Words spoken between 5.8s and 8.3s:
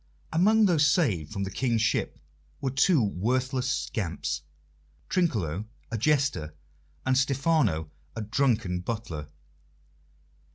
a jester, and Stephano, a